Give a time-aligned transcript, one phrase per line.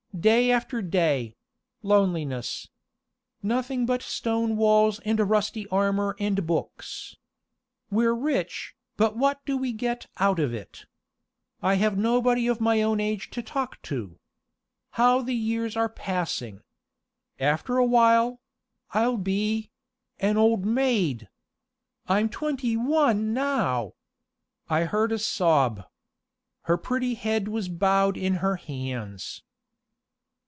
[0.19, 1.35] Day after day
[1.81, 2.67] loneliness.
[3.41, 7.15] Nothing but stone walls and rusty armor and books.
[7.89, 10.85] We're rich, but what do we get out of it?
[11.63, 14.19] I have nobody of my own age to talk to.
[14.91, 16.61] How the years are passing!
[17.39, 18.41] After a while
[18.91, 19.71] I'll be
[20.19, 21.29] an old maid.
[22.07, 23.93] I'm twenty one now!"
[24.69, 25.87] I heard a sob.
[26.63, 29.41] Her pretty head was bowed in her hands.